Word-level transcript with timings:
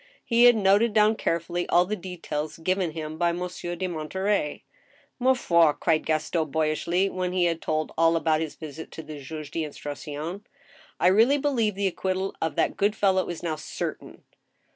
He 0.25 0.45
had 0.45 0.55
noted 0.55 0.93
down 0.93 1.15
carefully 1.15 1.69
all 1.69 1.85
the 1.85 1.95
details 1.95 2.57
given 2.57 2.93
him 2.93 3.19
by 3.19 3.31
Monsieur 3.31 3.75
de 3.75 3.85
Monterey." 3.85 4.63
Ma 5.19 5.35
foil" 5.35 5.73
cried 5.79 6.07
Gaston, 6.07 6.49
boyishly, 6.49 7.07
when 7.07 7.33
he 7.33 7.45
had 7.45 7.61
told 7.61 7.91
all 7.99 8.15
about 8.15 8.41
his 8.41 8.55
visit 8.55 8.89
to 8.93 9.03
the 9.03 9.19
juge 9.21 9.51
d* 9.51 9.63
instruction," 9.63 10.43
I 10.99 11.05
really 11.05 11.37
believe 11.37 11.75
the 11.75 11.85
acquittal 11.85 12.35
of 12.41 12.55
that 12.55 12.77
good 12.77 12.95
fellow 12.95 13.29
is 13.29 13.43
now 13.43 13.57
certain 13.57 14.23